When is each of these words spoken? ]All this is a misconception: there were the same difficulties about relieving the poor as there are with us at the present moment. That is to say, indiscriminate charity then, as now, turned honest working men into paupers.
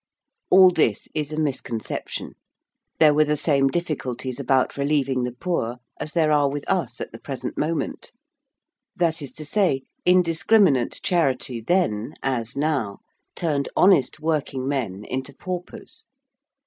]All 0.49 0.71
this 0.71 1.07
is 1.13 1.31
a 1.31 1.37
misconception: 1.37 2.33
there 2.97 3.13
were 3.13 3.23
the 3.23 3.37
same 3.37 3.67
difficulties 3.67 4.39
about 4.39 4.75
relieving 4.75 5.21
the 5.25 5.31
poor 5.31 5.75
as 5.99 6.13
there 6.13 6.31
are 6.31 6.49
with 6.49 6.67
us 6.67 6.99
at 6.99 7.11
the 7.11 7.19
present 7.19 7.55
moment. 7.55 8.11
That 8.95 9.21
is 9.21 9.31
to 9.33 9.45
say, 9.45 9.83
indiscriminate 10.03 11.01
charity 11.03 11.61
then, 11.61 12.15
as 12.23 12.57
now, 12.57 13.01
turned 13.35 13.69
honest 13.75 14.19
working 14.19 14.67
men 14.67 15.05
into 15.05 15.35
paupers. 15.35 16.07